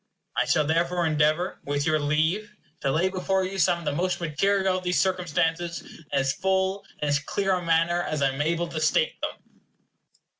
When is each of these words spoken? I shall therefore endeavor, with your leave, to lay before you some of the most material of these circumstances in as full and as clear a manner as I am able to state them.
I 0.35 0.45
shall 0.45 0.65
therefore 0.65 1.05
endeavor, 1.05 1.59
with 1.63 1.85
your 1.85 1.99
leave, 1.99 2.55
to 2.79 2.89
lay 2.91 3.09
before 3.09 3.43
you 3.43 3.59
some 3.59 3.77
of 3.77 3.85
the 3.85 3.91
most 3.91 4.19
material 4.19 4.79
of 4.79 4.83
these 4.83 4.99
circumstances 4.99 5.81
in 5.83 6.05
as 6.11 6.33
full 6.33 6.83
and 7.01 7.07
as 7.09 7.19
clear 7.19 7.53
a 7.53 7.61
manner 7.61 8.01
as 8.01 8.23
I 8.23 8.29
am 8.31 8.41
able 8.41 8.67
to 8.69 8.81
state 8.81 9.21
them. 9.21 9.59